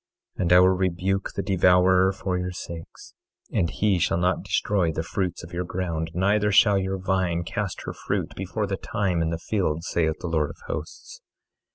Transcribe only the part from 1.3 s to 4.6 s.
the devourer for your sakes, and he shall not